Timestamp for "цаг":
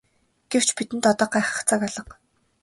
1.69-1.81